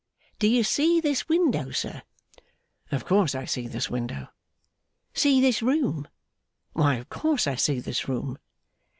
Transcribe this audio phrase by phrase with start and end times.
[0.39, 2.01] Do you see this window, sir?'
[2.91, 4.29] 'Of course I see this window.'
[5.13, 6.07] 'See this room?'
[6.73, 8.39] 'Why, of course I see this room.